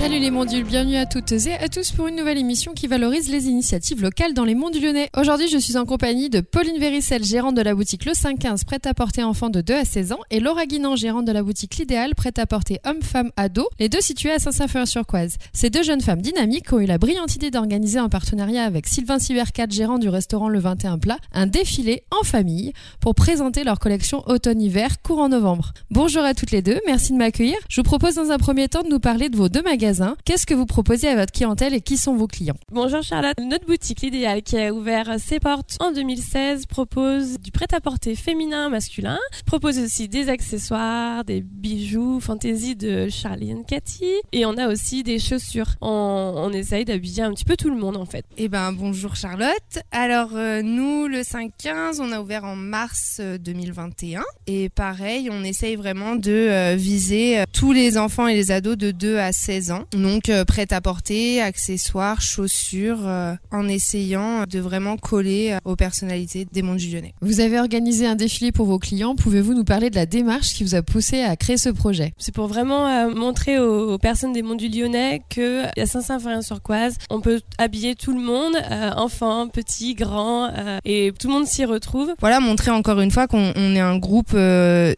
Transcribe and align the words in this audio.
Salut 0.00 0.18
les 0.18 0.30
mondules, 0.30 0.64
bienvenue 0.64 0.96
à 0.96 1.04
toutes 1.04 1.30
et 1.32 1.52
à 1.52 1.68
tous 1.68 1.92
pour 1.92 2.06
une 2.06 2.16
nouvelle 2.16 2.38
émission 2.38 2.72
qui 2.72 2.86
valorise 2.86 3.28
les 3.28 3.48
initiatives 3.48 4.00
locales 4.00 4.32
dans 4.32 4.46
les 4.46 4.54
monts 4.54 4.70
du 4.70 4.80
Lyonnais. 4.80 5.10
Aujourd'hui, 5.14 5.46
je 5.48 5.58
suis 5.58 5.76
en 5.76 5.84
compagnie 5.84 6.30
de 6.30 6.40
Pauline 6.40 6.78
Véricel, 6.78 7.22
gérante 7.22 7.54
de 7.54 7.60
la 7.60 7.74
boutique 7.74 8.06
Le 8.06 8.14
515, 8.14 8.64
prête 8.64 8.86
à 8.86 8.94
porter 8.94 9.22
enfants 9.22 9.50
de 9.50 9.60
2 9.60 9.74
à 9.74 9.84
16 9.84 10.12
ans, 10.12 10.20
et 10.30 10.40
Laura 10.40 10.64
Guinan, 10.64 10.96
gérante 10.96 11.26
de 11.26 11.32
la 11.32 11.42
boutique 11.42 11.76
L'Idéal, 11.76 12.14
prête 12.14 12.38
à 12.38 12.46
porter 12.46 12.80
hommes-femmes 12.86 13.30
ados, 13.36 13.66
les 13.78 13.90
deux 13.90 14.00
situés 14.00 14.30
à 14.30 14.38
Saint-Symphorien-sur-Coise. 14.38 15.36
Ces 15.52 15.68
deux 15.68 15.82
jeunes 15.82 16.00
femmes 16.00 16.22
dynamiques 16.22 16.72
ont 16.72 16.80
eu 16.80 16.86
la 16.86 16.96
brillante 16.96 17.36
idée 17.36 17.50
d'organiser 17.50 18.00
en 18.00 18.08
partenariat 18.08 18.64
avec 18.64 18.86
Sylvain 18.86 19.18
Sivercat, 19.18 19.66
gérant 19.68 19.98
du 19.98 20.08
restaurant 20.08 20.48
Le 20.48 20.60
21 20.60 20.96
Plat, 20.96 21.18
un 21.34 21.46
défilé 21.46 22.04
en 22.10 22.24
famille 22.24 22.72
pour 23.00 23.14
présenter 23.14 23.64
leur 23.64 23.78
collection 23.78 24.22
automne-hiver 24.26 25.02
courant 25.02 25.28
novembre. 25.28 25.74
Bonjour 25.90 26.22
à 26.22 26.32
toutes 26.32 26.52
les 26.52 26.62
deux, 26.62 26.80
merci 26.86 27.12
de 27.12 27.18
m'accueillir. 27.18 27.58
Je 27.68 27.82
vous 27.82 27.84
propose 27.84 28.14
dans 28.14 28.30
un 28.30 28.38
premier 28.38 28.68
temps 28.68 28.82
de 28.82 28.88
nous 28.88 28.98
parler 28.98 29.28
de 29.28 29.36
vos 29.36 29.50
deux 29.50 29.60
magasins 29.60 29.89
Qu'est-ce 30.24 30.46
que 30.46 30.54
vous 30.54 30.66
proposez 30.66 31.08
à 31.08 31.16
votre 31.16 31.32
clientèle 31.32 31.74
et 31.74 31.80
qui 31.80 31.96
sont 31.96 32.14
vos 32.14 32.28
clients? 32.28 32.54
Bonjour 32.70 33.02
Charlotte, 33.02 33.34
notre 33.40 33.66
boutique 33.66 34.02
L'Idéal 34.02 34.42
qui 34.42 34.56
a 34.56 34.72
ouvert 34.72 35.18
ses 35.18 35.40
portes 35.40 35.76
en 35.80 35.90
2016 35.90 36.66
propose 36.66 37.40
du 37.40 37.50
prêt-à-porter 37.50 38.14
féminin, 38.14 38.68
masculin, 38.68 39.18
propose 39.46 39.80
aussi 39.80 40.06
des 40.06 40.28
accessoires, 40.28 41.24
des 41.24 41.40
bijoux, 41.40 42.20
fantaisie 42.20 42.76
de 42.76 43.08
Charlie 43.08 43.52
and 43.52 43.64
Cathy 43.64 44.12
et 44.30 44.46
on 44.46 44.56
a 44.58 44.68
aussi 44.68 45.02
des 45.02 45.18
chaussures. 45.18 45.74
On, 45.80 46.34
on 46.36 46.52
essaye 46.52 46.84
d'habiller 46.84 47.24
un 47.24 47.32
petit 47.32 47.44
peu 47.44 47.56
tout 47.56 47.70
le 47.70 47.76
monde 47.76 47.96
en 47.96 48.06
fait. 48.06 48.24
Eh 48.36 48.48
ben 48.48 48.72
bonjour 48.72 49.16
Charlotte. 49.16 49.80
Alors 49.90 50.36
euh, 50.36 50.62
nous 50.62 51.08
le 51.08 51.22
5-15 51.22 52.00
on 52.00 52.12
a 52.12 52.20
ouvert 52.20 52.44
en 52.44 52.54
mars 52.54 53.20
2021 53.20 54.22
et 54.46 54.68
pareil 54.68 55.30
on 55.32 55.42
essaye 55.42 55.74
vraiment 55.74 56.14
de 56.14 56.30
euh, 56.30 56.76
viser 56.76 57.40
euh, 57.40 57.44
tous 57.52 57.72
les 57.72 57.98
enfants 57.98 58.28
et 58.28 58.34
les 58.36 58.52
ados 58.52 58.76
de 58.76 58.92
2 58.92 59.18
à 59.18 59.32
16 59.32 59.72
ans 59.72 59.79
donc 59.92 60.28
euh, 60.28 60.44
prêt 60.44 60.66
à 60.72 60.80
porter, 60.80 61.40
accessoires, 61.40 62.20
chaussures, 62.20 63.06
euh, 63.06 63.34
en 63.50 63.68
essayant 63.68 64.44
de 64.48 64.58
vraiment 64.58 64.96
coller 64.96 65.52
euh, 65.52 65.58
aux 65.64 65.76
personnalités 65.76 66.46
des 66.50 66.62
mondes 66.62 66.78
du 66.78 66.90
Lyonnais. 66.90 67.14
Vous 67.20 67.40
avez 67.40 67.58
organisé 67.58 68.06
un 68.06 68.16
défilé 68.16 68.52
pour 68.52 68.66
vos 68.66 68.78
clients. 68.78 69.14
Pouvez-vous 69.14 69.54
nous 69.54 69.64
parler 69.64 69.90
de 69.90 69.96
la 69.96 70.06
démarche 70.06 70.54
qui 70.54 70.64
vous 70.64 70.74
a 70.74 70.82
poussé 70.82 71.22
à 71.22 71.36
créer 71.36 71.56
ce 71.56 71.68
projet? 71.68 72.12
C'est 72.18 72.34
pour 72.34 72.46
vraiment 72.46 73.10
montrer 73.10 73.58
aux, 73.58 73.98
personnes 73.98 74.32
des 74.32 74.42
mondes 74.42 74.58
du 74.58 74.68
Lyonnais 74.68 75.22
que 75.28 75.64
à 75.80 75.86
Saint-Symphorien-sur-Coise, 75.86 76.96
on 77.10 77.20
peut 77.20 77.40
habiller 77.58 77.94
tout 77.94 78.12
le 78.12 78.20
monde, 78.20 78.56
enfants, 78.96 79.48
petits, 79.48 79.94
grands, 79.94 80.50
et 80.84 81.12
tout 81.18 81.28
le 81.28 81.34
monde 81.34 81.46
s'y 81.46 81.64
retrouve. 81.64 82.14
Voilà, 82.20 82.40
montrer 82.40 82.70
encore 82.70 83.00
une 83.00 83.10
fois 83.10 83.26
qu'on 83.26 83.52
est 83.54 83.80
un 83.80 83.98
groupe 83.98 84.36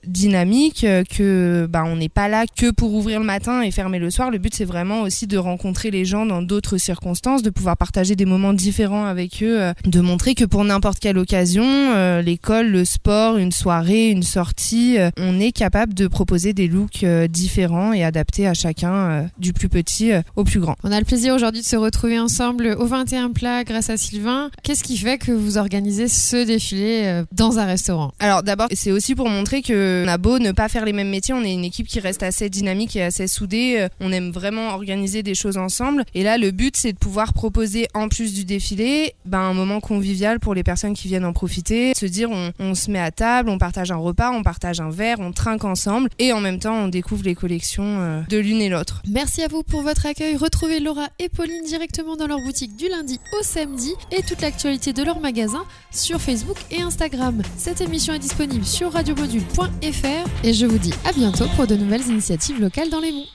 dynamique, 0.07 0.87
que 1.11 1.67
bah 1.69 1.85
on 1.87 1.97
n'est 1.97 2.09
pas 2.09 2.29
là 2.29 2.45
que 2.47 2.71
pour 2.71 2.95
ouvrir 2.95 3.21
le 3.21 3.27
matin 3.27 3.63
et 3.63 3.71
fermer 3.71 3.99
le 3.99 4.11
soir. 4.11 4.31
Le 4.31 4.39
but 4.39 4.55
c'est 4.55 4.65
vraiment 4.73 5.03
aussi 5.03 5.27
de 5.27 5.37
rencontrer 5.37 5.91
les 5.91 6.07
gens 6.07 6.25
dans 6.25 6.41
d'autres 6.41 6.79
circonstances, 6.79 7.43
de 7.43 7.51
pouvoir 7.51 7.77
partager 7.77 8.17
des 8.17 8.25
moments 8.25 8.55
différents 8.55 9.05
avec 9.05 9.43
eux, 9.43 9.61
euh, 9.61 9.75
de 9.85 10.01
montrer 10.01 10.35
que 10.35 10.47
pour 10.47 10.65
n'importe 10.65 10.99
quelle 10.99 11.19
occasion, 11.19 11.63
euh, 11.67 12.23
l'école, 12.23 12.69
le 12.69 12.87
sport, 12.87 13.37
une 13.37 13.53
soirée, 13.53 14.09
une 14.09 14.23
sortie, 14.23 14.99
euh, 14.99 15.11
on 15.19 15.39
est 15.39 15.53
capable 15.53 15.93
de 15.93 16.07
proposer 16.07 16.55
des 16.55 16.69
looks 16.69 17.05
différents 17.29 17.93
et 17.93 18.03
adaptés 18.03 18.47
à 18.47 18.55
chacun, 18.55 19.29
du 19.39 19.53
plus 19.53 19.69
petit 19.69 20.13
au 20.37 20.45
plus 20.45 20.61
grand. 20.61 20.77
On 20.85 20.93
a 20.93 20.99
le 20.99 21.05
plaisir 21.05 21.35
aujourd'hui 21.35 21.61
de 21.61 21.67
se 21.67 21.77
retrouver 21.77 22.19
ensemble 22.19 22.75
au 22.79 22.87
21 22.87 23.33
plat 23.33 23.65
grâce 23.65 23.91
à 23.91 23.99
Sylvain. 23.99 24.51
Qu'est-ce 24.63 24.85
qui 24.85 24.97
fait 24.97 25.19
que 25.19 25.33
vous 25.33 25.59
organisez 25.59 26.09
ce 26.09 26.47
défilé 26.47 27.23
dans 27.33 27.59
un 27.59 27.67
restaurant? 27.67 28.13
Alors 28.21 28.43
d'abord, 28.43 28.69
c'est 28.73 28.91
aussi 28.91 29.15
pour 29.15 29.29
montrer 29.29 29.61
que 29.61 30.05
on 30.07 30.09
a 30.09 30.17
beau 30.17 30.39
ne 30.39 30.53
pas 30.53 30.69
faire 30.69 30.87
les 30.87 30.95
mêmes 30.95 31.11
métiers, 31.11 31.35
on 31.35 31.43
est 31.43 31.53
une 31.53 31.65
équipe 31.65 31.87
qui 31.87 32.01
reste 32.01 32.23
assez 32.23 32.49
dynamique 32.49 32.97
et 32.97 33.03
assez 33.03 33.27
soudée. 33.27 33.87
On 34.01 34.13
aime 34.13 34.31
vraiment 34.31 34.62
organiser 34.71 35.23
des 35.23 35.35
choses 35.35 35.57
ensemble. 35.57 36.05
Et 36.15 36.23
là, 36.23 36.39
le 36.39 36.51
but, 36.51 36.77
c'est 36.77 36.93
de 36.93 36.99
pouvoir 36.99 37.33
proposer, 37.33 37.89
en 37.95 38.09
plus 38.09 38.33
du 38.35 38.45
défilé, 38.45 39.15
ben, 39.25 39.41
un 39.41 39.55
moment 39.55 39.81
convivial 39.81 40.41
pour 40.41 40.55
les 40.55 40.63
personnes 40.63 40.95
qui 40.95 41.09
viennent 41.09 41.25
en 41.25 41.33
profiter. 41.33 41.93
Se 41.95 42.07
dire, 42.07 42.31
on, 42.31 42.75
se 42.75 42.91
met 42.91 42.99
à 42.99 43.11
table, 43.11 43.51
on 43.51 43.59
partage 43.59 43.91
un 43.91 43.97
repas, 43.97 44.31
on 44.31 44.43
partage 44.43 44.81
un 44.81 44.91
verre, 44.91 45.19
on 45.21 45.33
trinque 45.33 45.65
ensemble. 45.65 46.09
Et 46.19 46.33
en 46.33 46.41
même 46.41 46.59
temps, 46.59 46.75
on 46.75 46.89
découvre 46.89 47.25
les 47.25 47.35
collections 47.35 48.01
euh, 48.01 48.21
de 48.29 48.39
l'une 48.39 48.61
et 48.61 48.69
l'autre. 48.69 49.03
Merci 49.09 49.43
à 49.43 49.49
vous 49.49 49.63
pour 49.63 49.83
votre 49.83 50.07
accueil. 50.07 50.37
Retrouvez 50.37 50.81
Laura 50.81 51.09
et 51.19 51.29
Pauline 51.29 51.65
directement 51.65 52.17
dans 52.17 52.27
leur 52.27 52.39
boutique 52.41 52.77
du 52.77 52.89
lundi 52.89 53.21
au 53.39 53.43
samedi 53.43 53.93
et 54.11 54.23
toute 54.23 54.41
l'actualité 54.41 54.93
de 54.93 55.03
leur 55.03 55.21
magasin 55.21 55.65
sur 55.91 56.21
Facebook 56.21 56.57
et 56.71 56.81
Instagram. 56.81 57.43
Cette 57.57 57.81
émission 57.81 58.15
est 58.15 58.19
disponible 58.19 58.65
sur 58.65 58.93
radiomodule.fr 58.93 60.45
et 60.45 60.53
je 60.53 60.67
vous 60.67 60.79
dis 60.79 60.95
à 61.05 61.13
bientôt 61.13 61.47
pour 61.57 61.67
de 61.67 61.77
nouvelles 61.77 62.07
initiatives 62.09 62.61
locales 62.61 62.91
dans 62.91 63.01
les 63.01 63.13
monts. 63.13 63.33